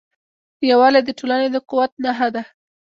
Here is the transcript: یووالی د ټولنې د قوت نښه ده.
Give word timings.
یووالی 0.69 1.01
د 1.05 1.09
ټولنې 1.19 1.47
د 1.51 1.57
قوت 1.69 1.91
نښه 2.03 2.27
ده. 2.35 2.43